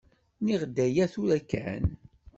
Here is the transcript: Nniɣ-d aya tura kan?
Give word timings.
Nniɣ-d 0.39 0.77
aya 0.85 1.05
tura 1.13 1.39
kan? 1.49 1.85